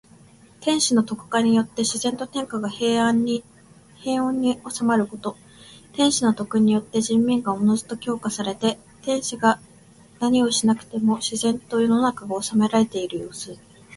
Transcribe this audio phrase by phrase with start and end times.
[0.61, 3.43] 天子の徳化によって自然と天下が平穏に
[4.67, 5.37] 収まること。
[5.93, 9.61] 天子の徳によって人民がおのずと教化されて、天子が
[10.19, 13.59] 何をしなくても自然と世の中が治められているようす。